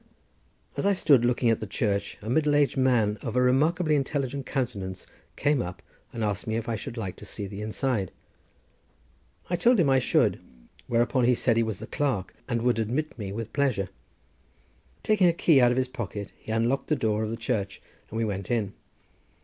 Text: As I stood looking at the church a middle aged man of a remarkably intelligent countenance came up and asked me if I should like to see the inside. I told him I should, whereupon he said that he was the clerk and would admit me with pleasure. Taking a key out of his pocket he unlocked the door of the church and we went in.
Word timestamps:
As 0.77 0.83
I 0.83 0.93
stood 0.93 1.23
looking 1.23 1.51
at 1.51 1.59
the 1.59 1.67
church 1.67 2.17
a 2.23 2.27
middle 2.31 2.55
aged 2.55 2.75
man 2.75 3.19
of 3.21 3.35
a 3.35 3.41
remarkably 3.43 3.95
intelligent 3.95 4.47
countenance 4.47 5.05
came 5.35 5.61
up 5.61 5.83
and 6.11 6.23
asked 6.23 6.47
me 6.47 6.55
if 6.55 6.67
I 6.67 6.75
should 6.75 6.97
like 6.97 7.15
to 7.17 7.23
see 7.23 7.45
the 7.45 7.61
inside. 7.61 8.11
I 9.47 9.55
told 9.55 9.79
him 9.79 9.91
I 9.91 9.99
should, 9.99 10.39
whereupon 10.87 11.25
he 11.25 11.35
said 11.35 11.51
that 11.55 11.59
he 11.59 11.63
was 11.63 11.77
the 11.77 11.85
clerk 11.85 12.33
and 12.47 12.63
would 12.63 12.79
admit 12.79 13.15
me 13.19 13.31
with 13.31 13.53
pleasure. 13.53 13.89
Taking 15.03 15.27
a 15.27 15.33
key 15.33 15.61
out 15.61 15.69
of 15.69 15.77
his 15.77 15.87
pocket 15.87 16.31
he 16.35 16.51
unlocked 16.51 16.87
the 16.87 16.95
door 16.95 17.21
of 17.23 17.29
the 17.29 17.37
church 17.37 17.79
and 18.09 18.17
we 18.17 18.25
went 18.25 18.49
in. 18.49 18.73